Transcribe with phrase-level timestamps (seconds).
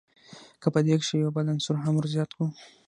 [0.61, 2.45] که په دې کښي یو بل عنصر هم ور زیات کو.